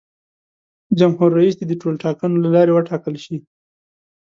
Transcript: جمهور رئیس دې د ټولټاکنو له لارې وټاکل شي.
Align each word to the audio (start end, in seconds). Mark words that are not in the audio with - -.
جمهور 0.99 1.29
رئیس 1.37 1.55
دې 1.57 1.65
د 1.67 1.73
ټولټاکنو 1.81 2.35
له 2.43 2.49
لارې 2.55 2.71
وټاکل 2.73 3.15
شي. 3.23 3.37